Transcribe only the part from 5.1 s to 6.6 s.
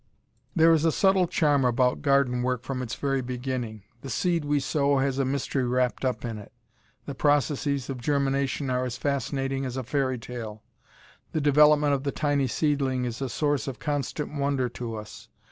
a mystery wrapped up in it.